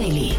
[0.00, 0.29] Daily.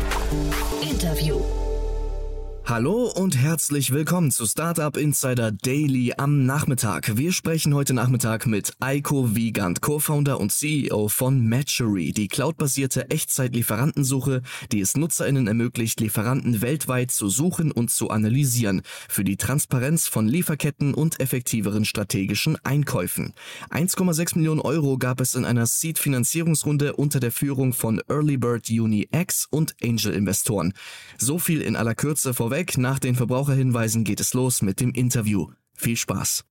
[2.71, 7.17] Hallo und herzlich willkommen zu Startup Insider Daily am Nachmittag.
[7.17, 14.41] Wir sprechen heute Nachmittag mit Eiko Wiegand, Co-Founder und CEO von Matchery, die cloudbasierte Echtzeitlieferantensuche,
[14.71, 20.29] die es NutzerInnen ermöglicht, Lieferanten weltweit zu suchen und zu analysieren, für die Transparenz von
[20.29, 23.33] Lieferketten und effektiveren strategischen Einkäufen.
[23.69, 29.09] 1,6 Millionen Euro gab es in einer Seed-Finanzierungsrunde unter der Führung von Early Bird Uni
[29.11, 30.73] X und Angel-Investoren.
[31.17, 34.91] So viel in aller Kürze vorweg vorweg, nach den Verbraucherhinweisen geht es los mit dem
[34.91, 35.47] Interview.
[35.73, 36.45] Viel Spaß.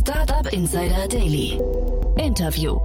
[0.00, 1.58] Startup Insider Daily.
[2.16, 2.78] Interview.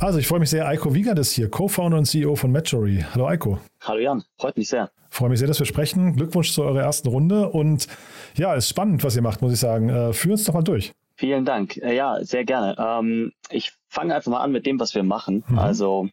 [0.00, 3.04] Also ich freue mich sehr, Eiko Wiegand ist hier, Co-Founder und CEO von Matchery.
[3.14, 3.58] Hallo Eiko.
[3.80, 4.90] Hallo Jan, freut mich sehr.
[5.08, 6.16] Freue mich sehr, dass wir sprechen.
[6.16, 7.86] Glückwunsch zu eurer ersten Runde und
[8.36, 9.88] ja, ist spannend, was ihr macht, muss ich sagen.
[9.88, 10.92] Äh, führ uns doch mal durch.
[11.16, 11.76] Vielen Dank.
[11.76, 12.76] Äh, ja, sehr gerne.
[12.76, 15.44] Ähm, ich fange einfach mal an mit dem, was wir machen.
[15.46, 15.58] Mhm.
[15.58, 16.08] Also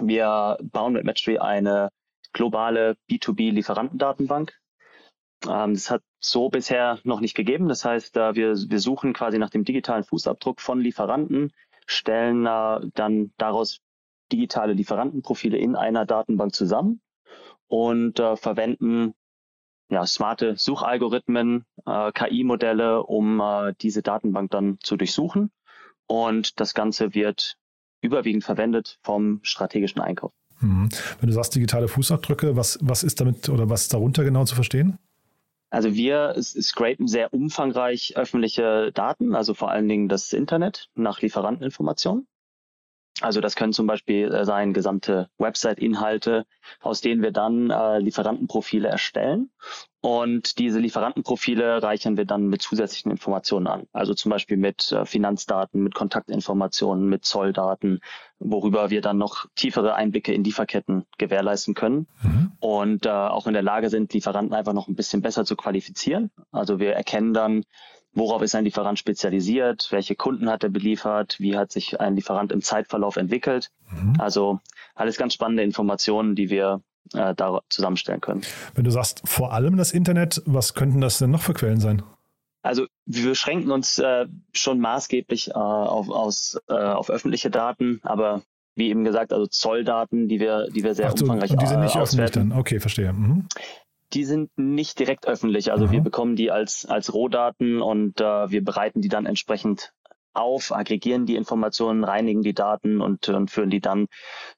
[0.00, 1.90] wir bauen mit Matchery eine
[2.32, 4.52] globale B2B-Lieferantendatenbank.
[5.48, 7.68] Ähm, das hat so bisher noch nicht gegeben.
[7.68, 11.52] Das heißt, äh, wir, wir suchen quasi nach dem digitalen Fußabdruck von Lieferanten,
[11.86, 13.80] stellen äh, dann daraus
[14.32, 17.00] digitale Lieferantenprofile in einer Datenbank zusammen
[17.66, 19.14] und äh, verwenden
[19.90, 25.52] ja, smarte Suchalgorithmen, äh, KI-Modelle, um äh, diese Datenbank dann zu durchsuchen.
[26.06, 27.56] Und das Ganze wird
[28.00, 30.32] überwiegend verwendet vom strategischen Einkauf.
[30.62, 30.88] Mhm.
[31.20, 34.54] Wenn du sagst digitale Fußabdrücke, was, was ist damit oder was ist darunter genau zu
[34.54, 34.98] verstehen?
[35.70, 42.26] Also wir scrapen sehr umfangreich öffentliche Daten, also vor allen Dingen das Internet nach Lieferanteninformationen.
[43.22, 46.44] Also das können zum Beispiel äh, sein gesamte Website-Inhalte,
[46.80, 49.50] aus denen wir dann äh, Lieferantenprofile erstellen.
[50.00, 53.86] Und diese Lieferantenprofile reichern wir dann mit zusätzlichen Informationen an.
[53.92, 58.00] Also zum Beispiel mit äh, Finanzdaten, mit Kontaktinformationen, mit Zolldaten,
[58.40, 62.08] worüber wir dann noch tiefere Einblicke in Lieferketten gewährleisten können.
[62.22, 62.52] Mhm.
[62.58, 66.32] Und äh, auch in der Lage sind, Lieferanten einfach noch ein bisschen besser zu qualifizieren.
[66.50, 67.62] Also wir erkennen dann,
[68.14, 72.52] worauf ist ein Lieferant spezialisiert, welche Kunden hat er beliefert, wie hat sich ein Lieferant
[72.52, 73.70] im Zeitverlauf entwickelt.
[73.90, 74.20] Mhm.
[74.20, 74.60] Also
[74.94, 76.82] alles ganz spannende Informationen, die wir
[77.14, 78.42] äh, da zusammenstellen können.
[78.74, 82.02] Wenn du sagst, vor allem das Internet, was könnten das denn noch für Quellen sein?
[82.62, 88.42] Also wir beschränken uns äh, schon maßgeblich äh, auf, aus, äh, auf öffentliche Daten, aber
[88.76, 91.66] wie eben gesagt, also Zolldaten, die wir, die wir sehr Ach so, umfangreich und die
[91.66, 92.52] sind nicht öffentlich dann.
[92.52, 93.12] Okay, verstehe.
[93.12, 93.48] Mhm
[94.12, 95.72] die sind nicht direkt öffentlich.
[95.72, 95.92] Also mhm.
[95.92, 99.92] wir bekommen die als, als Rohdaten und äh, wir bereiten die dann entsprechend
[100.34, 104.06] auf, aggregieren die Informationen, reinigen die Daten und, und führen die dann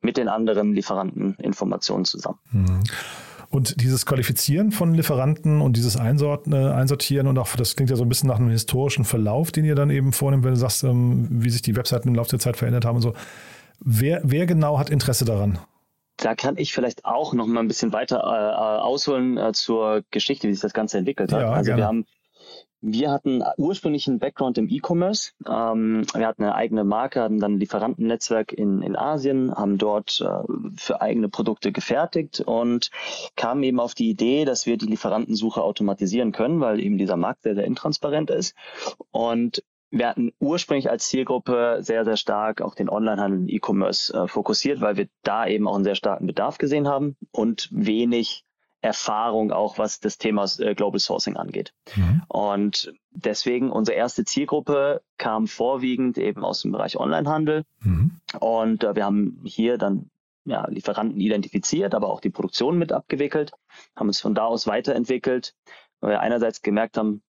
[0.01, 2.39] mit den anderen Lieferanten Informationen zusammen.
[2.53, 2.81] Mhm.
[3.51, 8.03] Und dieses Qualifizieren von Lieferanten und dieses Einsorten, Einsortieren und auch, das klingt ja so
[8.03, 11.29] ein bisschen nach einem historischen Verlauf, den ihr dann eben vornimmt, wenn du sagst, ähm,
[11.31, 13.15] wie sich die Webseiten im Laufe der Zeit verändert haben und so.
[13.79, 15.59] Wer, wer genau hat Interesse daran?
[16.25, 20.49] Da kann ich vielleicht auch noch mal ein bisschen weiter äh, ausholen äh, zur Geschichte,
[20.49, 21.43] wie sich das Ganze entwickelt hat.
[21.43, 21.83] Ja, also gerne.
[21.83, 22.07] wir haben
[22.87, 25.33] wir hatten ursprünglich einen Background im E-Commerce.
[25.47, 30.21] Ähm, wir hatten eine eigene Marke, hatten dann ein Lieferantennetzwerk in, in Asien, haben dort
[30.21, 32.91] äh, für eigene Produkte gefertigt und
[33.37, 37.43] kamen eben auf die Idee, dass wir die Lieferantensuche automatisieren können, weil eben dieser Markt
[37.43, 38.55] sehr, sehr intransparent ist.
[39.11, 39.63] Und
[39.95, 44.81] wir hatten ursprünglich als Zielgruppe sehr, sehr stark auch den Onlinehandel und E-Commerce äh, fokussiert,
[44.81, 48.45] weil wir da eben auch einen sehr starken Bedarf gesehen haben und wenig
[48.81, 51.73] Erfahrung auch, was das Thema äh, Global Sourcing angeht.
[51.95, 52.23] Mhm.
[52.29, 57.65] Und deswegen unsere erste Zielgruppe kam vorwiegend eben aus dem Bereich Onlinehandel.
[57.81, 58.21] Mhm.
[58.41, 60.11] Und äh, wir haben hier dann
[60.45, 63.53] ja, Lieferanten identifiziert, aber auch die Produktion mit abgewickelt,
[63.97, 65.55] haben uns von da aus weiterentwickelt,
[66.01, 67.23] weil wir einerseits gemerkt haben,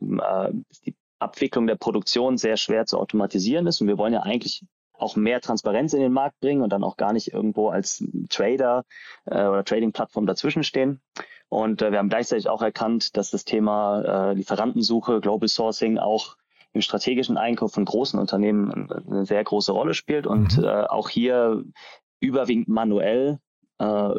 [0.00, 0.50] äh,
[0.86, 3.80] die Abwicklung der Produktion sehr schwer zu automatisieren ist.
[3.80, 4.64] Und wir wollen ja eigentlich
[4.94, 8.84] auch mehr Transparenz in den Markt bringen und dann auch gar nicht irgendwo als Trader
[9.26, 11.00] äh, oder Trading-Plattform dazwischen stehen.
[11.48, 16.36] Und äh, wir haben gleichzeitig auch erkannt, dass das Thema äh, Lieferantensuche, Global Sourcing auch
[16.72, 20.64] im strategischen Einkauf von großen Unternehmen eine sehr große Rolle spielt und mhm.
[20.64, 21.64] äh, auch hier
[22.20, 23.38] überwiegend manuell
[23.78, 24.10] äh,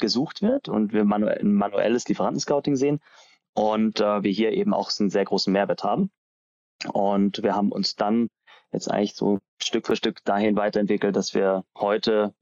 [0.00, 3.00] gesucht wird und wir manuell, ein manuelles Lieferantenscouting sehen
[3.54, 6.10] und äh, wir hier eben auch einen sehr großen Mehrwert haben.
[6.88, 8.28] Und wir haben uns dann
[8.72, 12.34] jetzt eigentlich so Stück für Stück dahin weiterentwickelt, dass wir heute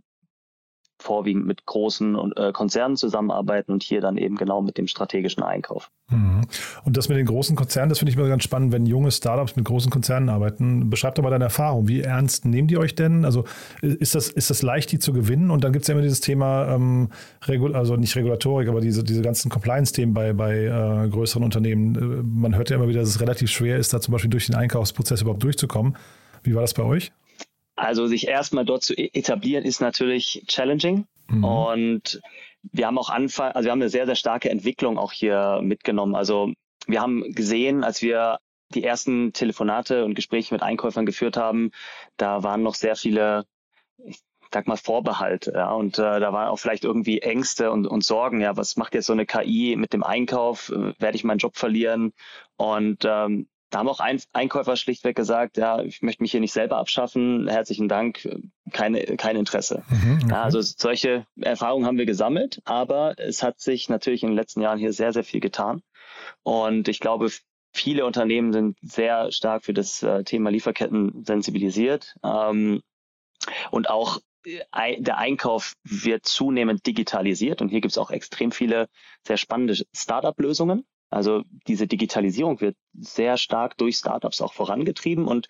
[1.00, 5.91] vorwiegend mit großen äh, Konzernen zusammenarbeiten und hier dann eben genau mit dem strategischen Einkauf.
[6.11, 6.43] Mhm.
[6.85, 9.56] Und das mit den großen Konzernen, das finde ich immer ganz spannend, wenn junge Startups
[9.56, 10.91] mit großen Konzernen arbeiten.
[10.91, 11.88] Beschreibt aber deine Erfahrung.
[11.88, 13.25] Wie ernst nehmen die euch denn?
[13.25, 13.44] Also
[13.81, 15.50] ist das, ist das leicht, die zu gewinnen?
[15.50, 17.08] Und dann gibt es ja immer dieses Thema, ähm,
[17.73, 21.94] also nicht Regulatorik, aber diese, diese ganzen Compliance-Themen bei, bei äh, größeren Unternehmen.
[21.94, 24.46] Äh, man hört ja immer wieder, dass es relativ schwer ist, da zum Beispiel durch
[24.46, 25.96] den Einkaufsprozess überhaupt durchzukommen.
[26.43, 27.12] Wie war das bei euch?
[27.81, 31.06] Also sich erstmal dort zu e-, etablieren ist natürlich challenging.
[31.29, 31.44] Mhm.
[31.44, 32.21] Und
[32.73, 36.15] wir haben auch Anfang, also wir haben eine sehr, sehr starke Entwicklung auch hier mitgenommen.
[36.15, 36.53] Also
[36.87, 38.38] wir haben gesehen, als wir
[38.75, 41.71] die ersten Telefonate und Gespräche mit Einkäufern geführt haben,
[42.19, 43.47] da waren noch sehr viele,
[44.05, 44.21] ich
[44.53, 45.53] sag mal, Vorbehalte.
[45.55, 48.43] Ja, und äh, da waren auch vielleicht irgendwie Ängste und, und Sorgen.
[48.43, 50.71] Ja, was macht jetzt so eine KI mit dem Einkauf?
[50.71, 52.12] Äh, werde ich meinen Job verlieren?
[52.56, 56.52] Und ähm, da haben auch ein Einkäufer schlichtweg gesagt, ja, ich möchte mich hier nicht
[56.52, 58.28] selber abschaffen, herzlichen Dank,
[58.72, 59.84] keine, kein Interesse.
[59.88, 60.31] Mhm, okay.
[60.31, 64.61] ja, also solche Erfahrungen haben wir gesammelt, aber es hat sich natürlich in den letzten
[64.61, 65.82] Jahren hier sehr, sehr viel getan.
[66.43, 67.31] Und ich glaube,
[67.72, 72.17] viele Unternehmen sind sehr stark für das äh, Thema Lieferketten sensibilisiert.
[72.25, 72.82] Ähm,
[73.70, 78.88] und auch äh, der Einkauf wird zunehmend digitalisiert und hier gibt es auch extrem viele
[79.26, 80.84] sehr spannende Startup-Lösungen.
[81.11, 85.49] Also diese Digitalisierung wird sehr stark durch Startups auch vorangetrieben und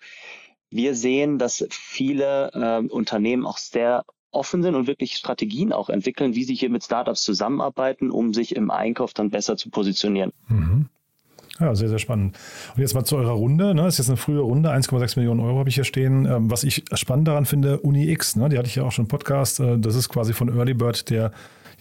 [0.71, 6.35] wir sehen, dass viele äh, Unternehmen auch sehr offen sind und wirklich Strategien auch entwickeln,
[6.35, 10.31] wie sie hier mit Startups zusammenarbeiten, um sich im Einkauf dann besser zu positionieren.
[10.47, 10.87] Mhm.
[11.59, 12.35] Ja, sehr, sehr spannend.
[12.75, 13.75] Und jetzt mal zu eurer Runde.
[13.75, 13.83] Ne?
[13.83, 16.25] Das ist jetzt eine frühe Runde, 1,6 Millionen Euro habe ich hier stehen.
[16.25, 18.49] Ähm, was ich spannend daran finde, UniX, ne?
[18.49, 19.59] die hatte ich ja auch schon im Podcast.
[19.59, 21.31] Äh, das ist quasi von Early Bird der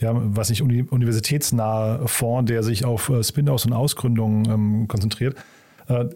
[0.00, 5.36] ja, was nicht, uni universitätsnahe Fonds, der sich auf äh, Spin-offs und Ausgründungen ähm, konzentriert.
[5.88, 6.06] Äh,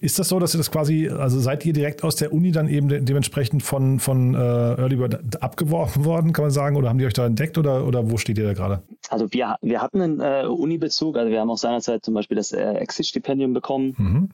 [0.00, 2.68] ist das so, dass ihr das quasi, also seid ihr direkt aus der Uni dann
[2.68, 6.98] eben de dementsprechend von, von äh, Early Bird abgeworfen worden, kann man sagen, oder haben
[6.98, 8.82] die euch da entdeckt oder, oder wo steht ihr da gerade?
[9.08, 12.52] Also wir, wir hatten einen äh, Uni-Bezug, also wir haben auch seinerzeit zum Beispiel das
[12.52, 14.28] äh, Exit-Stipendium bekommen, mhm.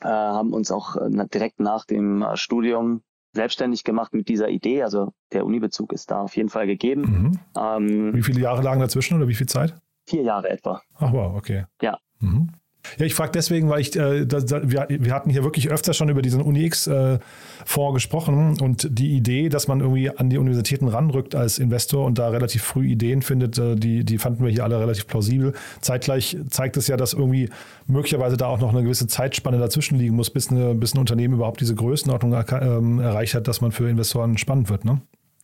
[0.00, 3.02] äh, haben uns auch äh, direkt nach dem Studium
[3.36, 4.82] selbstständig gemacht mit dieser Idee.
[4.82, 7.02] Also der Uni-Bezug ist da auf jeden Fall gegeben.
[7.02, 7.38] Mhm.
[7.56, 9.74] Ähm, wie viele Jahre lagen dazwischen oder wie viel Zeit?
[10.06, 10.82] Vier Jahre etwa.
[10.96, 11.64] Ach wow, okay.
[11.80, 11.98] Ja.
[12.20, 12.50] Mhm.
[12.98, 15.94] Ja, ich frage deswegen, weil ich, äh, da, da, wir, wir, hatten hier wirklich öfter
[15.94, 20.88] schon über diesen UniX-Fonds äh, gesprochen und die Idee, dass man irgendwie an die Universitäten
[20.88, 24.64] ranrückt als Investor und da relativ früh Ideen findet, äh, die, die fanden wir hier
[24.64, 25.54] alle relativ plausibel.
[25.80, 27.48] Zeitgleich zeigt es ja, dass irgendwie
[27.86, 31.34] möglicherweise da auch noch eine gewisse Zeitspanne dazwischen liegen muss, bis, eine, bis ein Unternehmen
[31.34, 34.84] überhaupt diese Größenordnung ähm, erreicht hat, dass man für Investoren spannend wird.
[34.84, 35.00] Ne?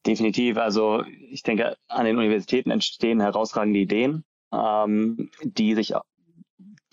[0.07, 0.57] Definitiv.
[0.57, 5.95] Also ich denke, an den Universitäten entstehen herausragende Ideen, ähm, die sich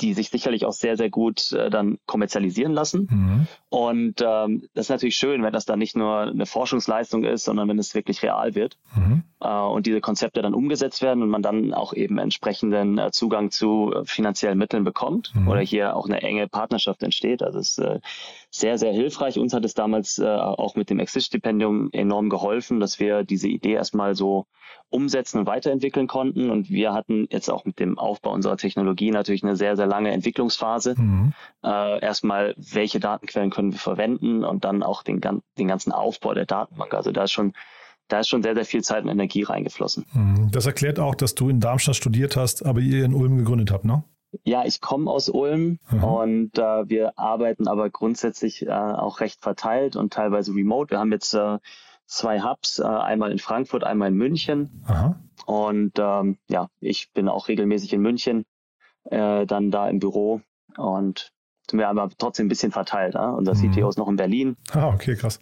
[0.01, 3.07] die sich sicherlich auch sehr, sehr gut äh, dann kommerzialisieren lassen.
[3.09, 3.47] Mhm.
[3.69, 7.69] Und ähm, das ist natürlich schön, wenn das dann nicht nur eine Forschungsleistung ist, sondern
[7.69, 9.23] wenn es wirklich real wird mhm.
[9.39, 13.51] äh, und diese Konzepte dann umgesetzt werden und man dann auch eben entsprechenden äh, Zugang
[13.51, 15.47] zu äh, finanziellen Mitteln bekommt mhm.
[15.47, 17.43] oder hier auch eine enge Partnerschaft entsteht.
[17.43, 17.99] Also es ist äh,
[18.49, 19.37] sehr, sehr hilfreich.
[19.37, 23.73] Uns hat es damals äh, auch mit dem Exist-Stipendium enorm geholfen, dass wir diese Idee
[23.73, 24.47] erstmal so
[24.89, 26.49] umsetzen und weiterentwickeln konnten.
[26.49, 30.11] Und wir hatten jetzt auch mit dem Aufbau unserer Technologie natürlich eine sehr, sehr lange
[30.11, 30.95] Entwicklungsphase.
[30.97, 31.33] Mhm.
[31.63, 36.45] Äh, erstmal, welche Datenquellen können wir verwenden und dann auch den, den ganzen Aufbau der
[36.45, 36.93] Datenbank.
[36.93, 37.53] Also da ist schon
[38.09, 40.05] da ist schon sehr, sehr viel Zeit und Energie reingeflossen.
[40.13, 40.49] Mhm.
[40.51, 43.85] Das erklärt auch, dass du in Darmstadt studiert hast, aber ihr in Ulm gegründet habt,
[43.85, 44.03] ne?
[44.43, 46.03] Ja, ich komme aus Ulm mhm.
[46.03, 50.91] und äh, wir arbeiten aber grundsätzlich äh, auch recht verteilt und teilweise remote.
[50.91, 51.57] Wir haben jetzt äh,
[52.05, 54.83] zwei Hubs, äh, einmal in Frankfurt, einmal in München.
[54.85, 55.19] Aha.
[55.45, 58.45] Und ähm, ja, ich bin auch regelmäßig in München,
[59.05, 60.41] äh, dann da im Büro
[60.77, 61.31] und
[61.69, 63.13] sind wir aber trotzdem ein bisschen verteilt.
[63.15, 63.31] Ja?
[63.31, 63.71] Unser mhm.
[63.71, 64.57] CTO ist noch in Berlin.
[64.71, 65.39] Ah, okay, krass.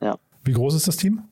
[0.00, 0.16] Ja.
[0.44, 1.22] Wie groß ist das Team?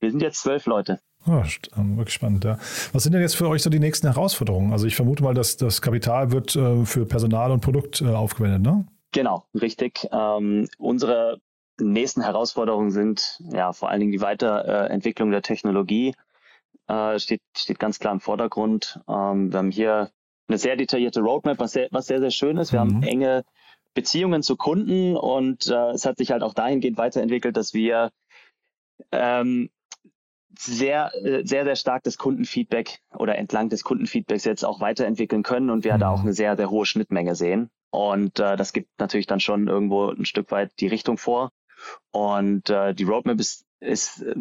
[0.00, 1.00] Wir sind jetzt zwölf Leute.
[1.28, 2.58] Oh, wirklich spannend, ja.
[2.92, 4.72] Was sind denn jetzt für euch so die nächsten Herausforderungen?
[4.72, 8.62] Also ich vermute mal, dass das Kapital wird äh, für Personal und Produkt äh, aufgewendet,
[8.62, 8.86] ne?
[9.12, 10.06] Genau, richtig.
[10.12, 11.40] Ähm, unsere
[11.80, 16.14] nächsten Herausforderungen sind ja vor allen Dingen die Weiterentwicklung der Technologie.
[16.86, 19.00] Äh, steht, steht ganz klar im Vordergrund.
[19.08, 20.10] Ähm, wir haben hier
[20.48, 22.72] eine sehr detaillierte Roadmap, was sehr, was sehr, sehr schön ist.
[22.72, 22.96] Wir mhm.
[22.96, 23.44] haben enge
[23.96, 28.12] Beziehungen zu Kunden und äh, es hat sich halt auch dahingehend weiterentwickelt, dass wir
[29.10, 29.70] ähm,
[30.58, 35.70] sehr, äh, sehr, sehr stark das Kundenfeedback oder entlang des Kundenfeedbacks jetzt auch weiterentwickeln können
[35.70, 36.00] und wir mhm.
[36.00, 37.70] da auch eine sehr, sehr hohe Schnittmenge sehen.
[37.90, 41.50] Und äh, das gibt natürlich dann schon irgendwo ein Stück weit die Richtung vor.
[42.10, 44.34] Und äh, die Roadmap ist, ist äh,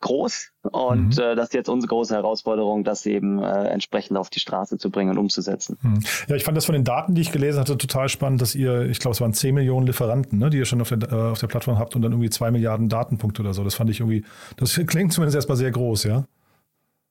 [0.00, 1.22] groß und mhm.
[1.22, 4.90] äh, das ist jetzt unsere große Herausforderung, das eben äh, entsprechend auf die Straße zu
[4.90, 5.78] bringen und umzusetzen.
[5.82, 6.00] Mhm.
[6.28, 8.82] Ja, ich fand das von den Daten, die ich gelesen hatte, total spannend, dass ihr,
[8.82, 11.40] ich glaube, es waren 10 Millionen Lieferanten, ne, die ihr schon auf der, äh, auf
[11.40, 13.64] der Plattform habt und dann irgendwie 2 Milliarden Datenpunkte oder so.
[13.64, 14.24] Das fand ich irgendwie,
[14.56, 16.24] das klingt zumindest erstmal sehr groß, ja.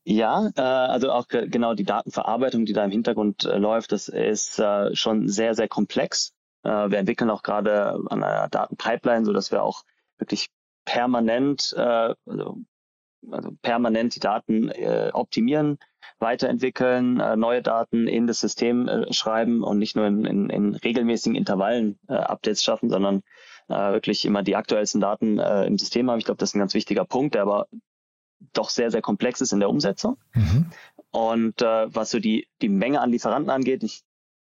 [0.04, 4.60] Ja, äh, also auch genau die Datenverarbeitung, die da im Hintergrund äh, läuft, das ist
[4.60, 6.34] äh, schon sehr, sehr komplex.
[6.64, 9.84] Äh, wir entwickeln auch gerade an einer Datenpipeline, so dass wir auch
[10.18, 10.50] wirklich
[10.86, 12.58] permanent, äh, also,
[13.30, 15.78] also permanent die Daten äh, optimieren,
[16.20, 20.76] weiterentwickeln, äh, neue Daten in das System äh, schreiben und nicht nur in, in, in
[20.76, 23.24] regelmäßigen Intervallen äh, Updates schaffen, sondern
[23.70, 26.20] äh, wirklich immer die aktuellsten Daten äh, im System haben.
[26.20, 27.68] Ich glaube, das ist ein ganz wichtiger Punkt, der aber
[28.54, 30.18] doch sehr, sehr komplex ist in der Umsetzung.
[30.34, 30.72] Mhm.
[31.12, 34.04] Und äh, was so die, die Menge an Lieferanten angeht, ich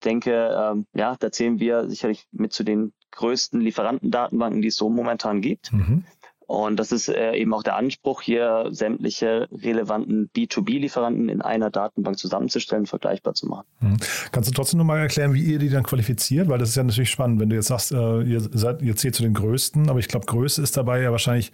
[0.04, 4.88] denke, ähm, ja, da zählen wir sicherlich mit zu den größten Lieferantendatenbanken, die es so
[4.88, 5.72] momentan gibt.
[5.72, 6.04] Mhm.
[6.46, 12.18] Und das ist äh, eben auch der Anspruch, hier sämtliche relevanten B2B-Lieferanten in einer Datenbank
[12.18, 13.66] zusammenzustellen, vergleichbar zu machen.
[13.80, 13.96] Mhm.
[14.30, 16.48] Kannst du trotzdem nochmal erklären, wie ihr die dann qualifiziert?
[16.48, 19.16] Weil das ist ja natürlich spannend, wenn du jetzt sagst, äh, ihr, seid, ihr zählt
[19.16, 21.50] zu den größten, aber ich glaube, Größe ist dabei ja wahrscheinlich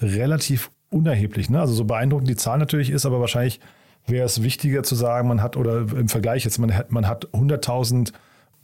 [0.00, 1.50] relativ unerheblich.
[1.50, 1.58] Ne?
[1.58, 3.58] Also so beeindruckend die Zahl natürlich ist, aber wahrscheinlich
[4.06, 7.26] wäre es wichtiger zu sagen, man hat, oder im Vergleich jetzt, man hat, man hat
[7.32, 8.12] 100.000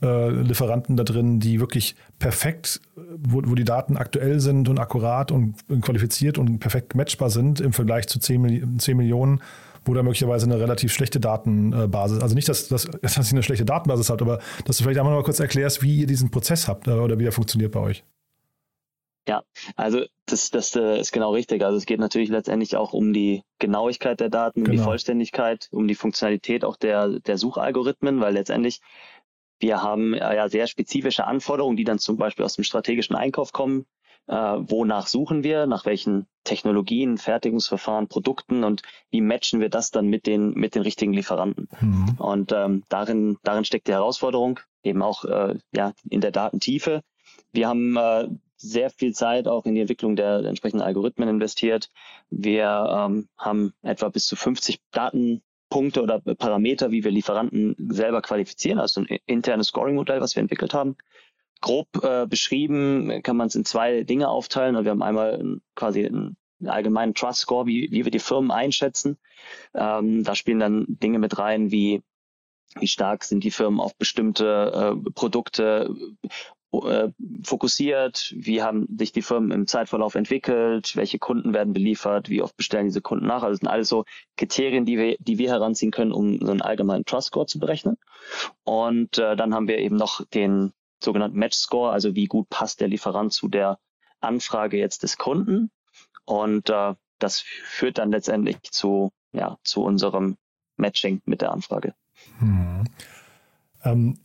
[0.01, 5.31] äh, Lieferanten da drin, die wirklich perfekt, wo, wo, die Daten aktuell sind und akkurat
[5.31, 9.41] und qualifiziert und perfekt matchbar sind im Vergleich zu 10, 10 Millionen,
[9.85, 13.65] wo da möglicherweise eine relativ schlechte Datenbasis, also nicht, dass, dass, dass ihr eine schlechte
[13.65, 16.87] Datenbasis habt, aber dass du vielleicht einmal noch kurz erklärst, wie ihr diesen Prozess habt
[16.87, 18.03] äh, oder wie er funktioniert bei euch.
[19.27, 19.43] Ja,
[19.77, 21.63] also das, das äh, ist genau richtig.
[21.63, 24.83] Also es geht natürlich letztendlich auch um die Genauigkeit der Daten, um die genau.
[24.83, 28.81] Vollständigkeit, um die Funktionalität auch der, der Suchalgorithmen, weil letztendlich
[29.59, 33.53] wir haben äh, ja sehr spezifische Anforderungen, die dann zum Beispiel aus dem strategischen Einkauf
[33.53, 33.85] kommen.
[34.27, 40.07] Äh, wonach suchen wir, nach welchen Technologien, Fertigungsverfahren, Produkten und wie matchen wir das dann
[40.07, 41.67] mit den, mit den richtigen Lieferanten.
[41.81, 42.15] Mhm.
[42.19, 47.01] Und ähm, darin, darin steckt die Herausforderung, eben auch äh, ja, in der Datentiefe.
[47.51, 51.89] Wir haben äh, sehr viel Zeit auch in die Entwicklung der, entsprechenden Algorithmen investiert.
[52.29, 54.79] Wir ähm, haben etwa bis zu 50
[55.73, 60.73] Datenpunkte oder Parameter, wie wir Lieferanten selber qualifizieren, also ein internes Scoring-Modell, was wir entwickelt
[60.73, 60.95] haben.
[61.61, 64.83] Grob äh, beschrieben kann man es in zwei Dinge aufteilen.
[64.83, 69.17] Wir haben einmal quasi einen allgemeinen Trust Score, wie, wie wir die Firmen einschätzen.
[69.73, 72.03] Ähm, da spielen dann Dinge mit rein wie
[72.79, 75.95] wie stark sind die Firmen auf bestimmte äh, Produkte
[76.81, 77.11] äh,
[77.43, 82.57] fokussiert, wie haben sich die Firmen im Zeitverlauf entwickelt, welche Kunden werden beliefert, wie oft
[82.57, 83.43] bestellen diese Kunden nach.
[83.43, 84.05] Also das sind alles so
[84.37, 87.97] Kriterien, die wir, die wir heranziehen können, um so einen allgemeinen Trust Score zu berechnen.
[88.63, 92.81] Und äh, dann haben wir eben noch den sogenannten Match Score, also wie gut passt
[92.81, 93.77] der Lieferant zu der
[94.19, 95.69] Anfrage jetzt des Kunden.
[96.25, 100.37] Und äh, das führt dann letztendlich zu, ja, zu unserem
[100.77, 101.93] Matching mit der Anfrage.
[102.39, 102.85] Hm.
[103.83, 104.19] Ähm,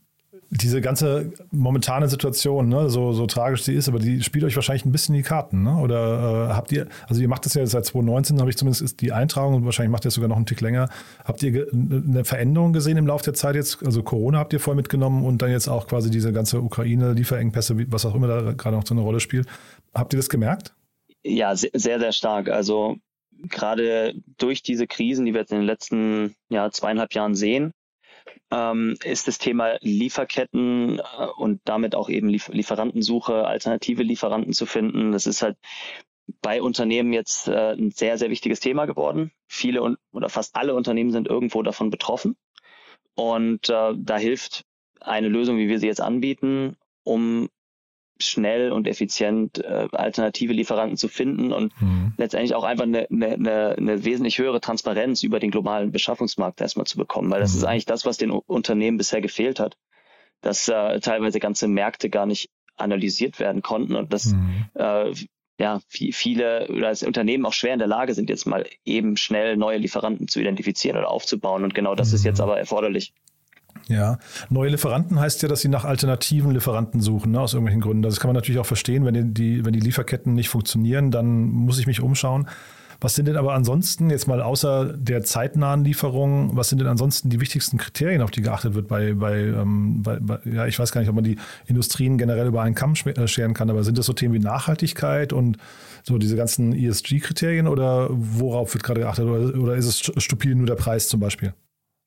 [0.50, 4.86] diese ganze momentane Situation, ne, so, so tragisch sie ist, aber die spielt euch wahrscheinlich
[4.86, 5.76] ein bisschen die Karten, ne?
[5.76, 9.12] Oder äh, habt ihr, also ihr macht das ja seit 2019, habe ich zumindest die
[9.12, 10.88] Eintragung und wahrscheinlich macht ihr es sogar noch einen Tick länger.
[11.24, 13.84] Habt ihr eine Veränderung gesehen im Laufe der Zeit jetzt?
[13.84, 18.06] Also Corona habt ihr voll mitgenommen und dann jetzt auch quasi diese ganze Ukraine-Lieferengpässe, was
[18.06, 19.46] auch immer da gerade noch so eine Rolle spielt.
[19.94, 20.72] Habt ihr das gemerkt?
[21.24, 22.48] Ja, sehr, sehr stark.
[22.48, 22.96] Also
[23.42, 27.72] gerade durch diese Krisen, die wir jetzt in den letzten ja, zweieinhalb Jahren sehen,
[28.50, 34.66] ähm, ist das Thema Lieferketten äh, und damit auch eben Liefer Lieferantensuche, alternative Lieferanten zu
[34.66, 35.12] finden.
[35.12, 35.56] Das ist halt
[36.42, 39.32] bei Unternehmen jetzt äh, ein sehr, sehr wichtiges Thema geworden.
[39.46, 42.36] Viele und, oder fast alle Unternehmen sind irgendwo davon betroffen.
[43.14, 44.64] Und äh, da hilft
[45.00, 47.48] eine Lösung, wie wir sie jetzt anbieten, um
[48.20, 52.12] schnell und effizient äh, alternative Lieferanten zu finden und mhm.
[52.16, 56.98] letztendlich auch einfach eine, eine, eine wesentlich höhere Transparenz über den globalen Beschaffungsmarkt erstmal zu
[56.98, 57.58] bekommen, weil das mhm.
[57.58, 59.76] ist eigentlich das, was den Unternehmen bisher gefehlt hat,
[60.40, 64.66] dass äh, teilweise ganze Märkte gar nicht analysiert werden konnten und dass mhm.
[64.74, 65.12] äh,
[65.60, 69.56] ja, viele oder das Unternehmen auch schwer in der Lage sind, jetzt mal eben schnell
[69.56, 71.64] neue Lieferanten zu identifizieren oder aufzubauen.
[71.64, 72.44] Und genau das ist jetzt mhm.
[72.44, 73.12] aber erforderlich.
[73.88, 74.18] Ja,
[74.50, 78.02] neue Lieferanten heißt ja, dass sie nach alternativen Lieferanten suchen, ne, aus irgendwelchen Gründen.
[78.02, 81.78] Das kann man natürlich auch verstehen, wenn die, wenn die Lieferketten nicht funktionieren, dann muss
[81.78, 82.48] ich mich umschauen.
[83.00, 87.30] Was sind denn aber ansonsten, jetzt mal außer der zeitnahen Lieferung, was sind denn ansonsten
[87.30, 90.90] die wichtigsten Kriterien, auf die geachtet wird bei, bei, ähm, bei, bei ja, ich weiß
[90.90, 93.98] gar nicht, ob man die Industrien generell über einen Kamm äh, scheren kann, aber sind
[93.98, 95.58] das so Themen wie Nachhaltigkeit und
[96.02, 100.66] so diese ganzen ESG-Kriterien oder worauf wird gerade geachtet oder, oder ist es stupide nur
[100.66, 101.54] der Preis zum Beispiel?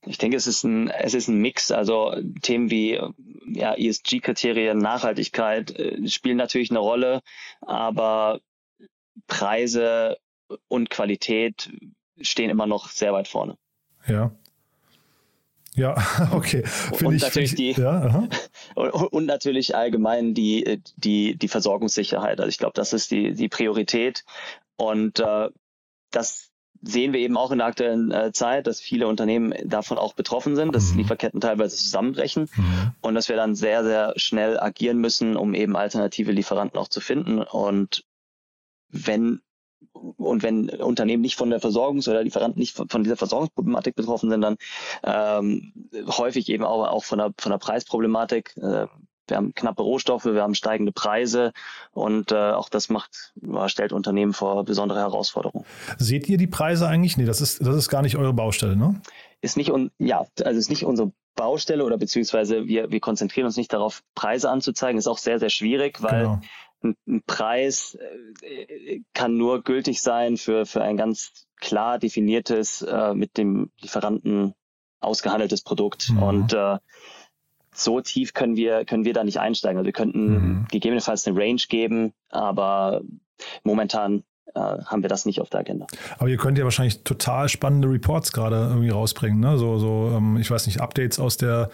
[0.06, 1.72] Ich denke, es ist ein, es ist ein Mix.
[1.72, 3.00] Also Themen wie
[3.46, 7.22] ja, ESG-Kriterien, Nachhaltigkeit äh, spielen natürlich eine Rolle,
[7.62, 8.42] aber
[9.28, 10.18] Preise
[10.68, 11.72] und Qualität
[12.20, 13.58] stehen immer noch sehr weit vorne.
[14.08, 14.32] Ja.
[15.74, 15.96] Ja,
[16.34, 16.64] okay.
[16.66, 18.28] Find und, ich, natürlich ich, die, ja,
[18.76, 22.40] und, und, natürlich allgemein die, die, die Versorgungssicherheit.
[22.40, 24.26] Also ich glaube, das ist die, die Priorität.
[24.76, 25.50] Und äh,
[26.12, 26.51] das
[26.82, 30.56] sehen wir eben auch in der aktuellen äh, Zeit, dass viele Unternehmen davon auch betroffen
[30.56, 31.00] sind, dass mhm.
[31.00, 32.92] Lieferketten teilweise zusammenbrechen mhm.
[33.02, 37.00] und dass wir dann sehr, sehr schnell agieren müssen, um eben alternative Lieferanten auch zu
[37.02, 37.42] finden.
[37.42, 38.04] Und
[38.90, 39.42] wenn
[39.94, 44.42] und wenn Unternehmen nicht von der Versorgungs- oder Lieferanten nicht von, dieser Versorgungsproblematik betroffen sind,
[44.42, 44.58] dann
[45.04, 45.74] ähm,
[46.08, 48.56] häufig eben auch, auch von der, von der Preisproblematik.
[48.58, 48.88] Äh,
[49.32, 51.54] wir haben knappe Rohstoffe, wir haben steigende Preise
[51.92, 53.34] und äh, auch das macht,
[53.68, 55.66] stellt Unternehmen vor besondere Herausforderungen.
[55.98, 57.18] Seht ihr die Preise eigentlich?
[57.18, 59.02] Nee, das ist, das ist gar nicht eure Baustelle, ne?
[59.42, 63.58] Ist nicht, un, ja, also ist nicht unsere Baustelle oder beziehungsweise wir, wir konzentrieren uns
[63.58, 65.00] nicht darauf, Preise anzuzeigen.
[65.00, 66.42] Ist auch sehr, sehr schwierig, weil genau.
[66.84, 67.98] ein, ein, Preis
[68.42, 74.54] äh, kann nur gültig sein für, für ein ganz klar definiertes, äh, mit dem Lieferanten
[75.00, 76.10] ausgehandeltes Produkt.
[76.12, 76.24] Mhm.
[76.24, 76.78] Und äh,
[77.74, 79.78] so tief können wir, können wir da nicht einsteigen.
[79.78, 80.68] Also wir könnten mhm.
[80.72, 83.02] gegebenenfalls eine Range geben, aber
[83.64, 84.24] momentan
[84.54, 85.88] äh, haben wir das nicht auf der Agenda.
[86.18, 89.58] Aber ihr könnt ja wahrscheinlich total spannende Reports gerade irgendwie rausbringen, ne?
[89.58, 91.70] So, so ähm, ich weiß nicht, Updates aus der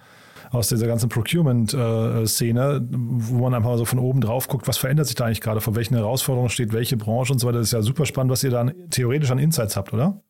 [0.51, 5.07] aus dieser ganzen Procurement-Szene, wo man einfach mal so von oben drauf guckt, was verändert
[5.07, 7.57] sich da eigentlich gerade, vor welchen Herausforderungen steht welche Branche und so weiter.
[7.57, 10.21] Das ist ja super spannend, was ihr dann theoretisch an Insights habt, oder?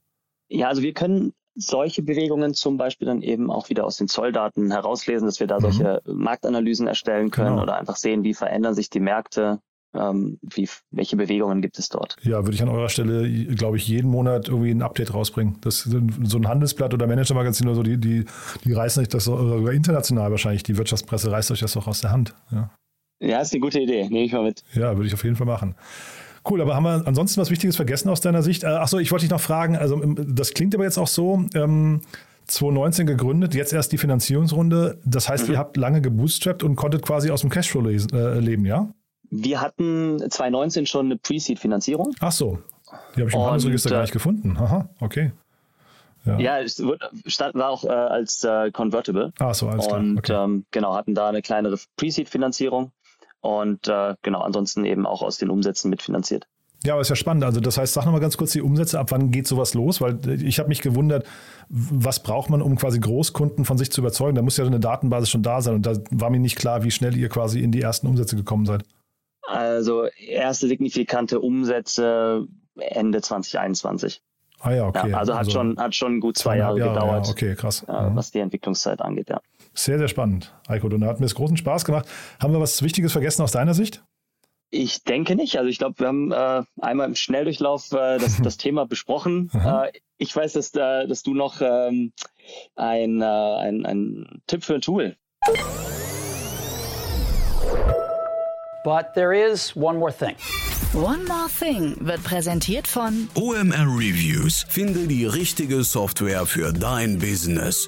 [0.50, 4.72] Ja, also wir können solche Bewegungen zum Beispiel dann eben auch wieder aus den Zolldaten
[4.72, 5.62] herauslesen, dass wir da mhm.
[5.62, 7.64] solche Marktanalysen erstellen können genau.
[7.64, 9.60] oder einfach sehen, wie verändern sich die Märkte
[9.94, 12.18] ähm, wie, welche Bewegungen gibt es dort?
[12.22, 15.58] Ja, würde ich an eurer Stelle, glaube ich, jeden Monat irgendwie ein Update rausbringen.
[15.62, 18.26] Das so ein Handelsblatt oder Managermagazin oder so, die, die,
[18.64, 22.12] die reißen euch das sogar international wahrscheinlich, die Wirtschaftspresse reißt euch das auch aus der
[22.12, 22.36] Hand.
[22.52, 22.70] Ja,
[23.20, 24.64] ja ist eine gute Idee, nehme ich mal mit.
[24.74, 25.76] Ja, würde ich auf jeden Fall machen.
[26.50, 28.64] Cool, aber haben wir ansonsten was Wichtiges vergessen aus deiner Sicht?
[28.64, 32.02] Äh, Achso, ich wollte dich noch fragen, also das klingt aber jetzt auch so, ähm,
[32.48, 35.00] 2019 gegründet, jetzt erst die Finanzierungsrunde.
[35.06, 35.54] Das heißt, mhm.
[35.54, 38.88] ihr habt lange gebootstrapped und konntet quasi aus dem Cashflow lesen, äh, leben, ja?
[39.30, 42.16] Wir hatten 2019 schon eine Pre-Seed-Finanzierung.
[42.22, 42.60] Ach so,
[43.16, 44.56] die habe ich im Handelsregister gar nicht gefunden.
[44.58, 45.34] Aha, okay.
[46.26, 46.82] Ja, ja es
[47.26, 49.34] stand, war auch äh, als äh, Convertible.
[49.40, 50.00] Ach so, alles klar.
[50.00, 50.34] Und okay.
[50.34, 52.92] ähm, genau, hatten da eine kleinere Pre-Seed-Finanzierung
[53.42, 56.48] und äh, genau, ansonsten eben auch aus den Umsätzen mitfinanziert.
[56.84, 57.44] Ja, aber ist ja spannend.
[57.44, 60.00] Also das heißt, sag nochmal ganz kurz die Umsätze, ab wann geht sowas los?
[60.00, 61.26] Weil ich habe mich gewundert,
[61.70, 64.36] was braucht man, um quasi Großkunden von sich zu überzeugen?
[64.36, 66.92] Da muss ja eine Datenbasis schon da sein und da war mir nicht klar, wie
[66.92, 68.84] schnell ihr quasi in die ersten Umsätze gekommen seid.
[69.48, 74.22] Also erste signifikante Umsätze Ende 2021.
[74.60, 75.10] Ah ja, okay.
[75.10, 77.28] Ja, also hat also schon hat schon gut zwei Jahre, Jahre gedauert.
[77.28, 77.84] Ja, okay, krass.
[77.84, 79.40] Äh, was die Entwicklungszeit angeht, ja.
[79.78, 80.88] Sehr, sehr spannend, Eiko.
[80.88, 82.08] Und hat mir es großen Spaß gemacht.
[82.42, 84.04] Haben wir was Wichtiges vergessen aus deiner Sicht?
[84.72, 85.58] Ich denke nicht.
[85.58, 89.52] Also ich glaube, wir haben äh, einmal im Schnelldurchlauf äh, das, das Thema besprochen.
[89.54, 92.12] Äh, ich weiß, dass, äh, dass du noch ähm,
[92.76, 95.16] ein, äh, ein, ein Tipp für ein Tool
[98.84, 100.36] But there is one more thing.
[100.94, 104.66] One More Thing wird präsentiert von OMR Reviews.
[104.70, 107.88] Finde die richtige Software für dein Business.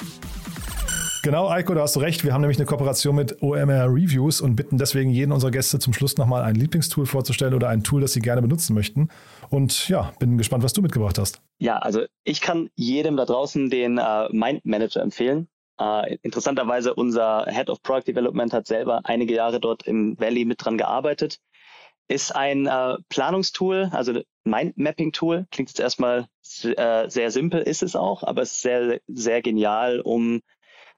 [1.21, 2.23] Genau, Eiko, da hast du recht.
[2.23, 5.91] Wir haben nämlich eine Kooperation mit OMR Reviews und bitten deswegen jeden unserer Gäste zum
[5.91, 9.09] Schluss nochmal ein Lieblingstool vorzustellen oder ein Tool, das sie gerne benutzen möchten.
[9.49, 11.41] Und ja, bin gespannt, was du mitgebracht hast.
[11.57, 15.49] Ja, also ich kann jedem da draußen den äh, Mind Manager empfehlen.
[15.81, 20.63] Uh, interessanterweise, unser Head of Product Development hat selber einige Jahre dort im Valley mit
[20.63, 21.39] dran gearbeitet.
[22.07, 25.47] Ist ein uh, Planungstool, also Mindmapping-Tool.
[25.51, 26.27] Klingt jetzt erstmal
[26.65, 30.41] uh, sehr simpel, ist es auch, aber es ist sehr, sehr genial, um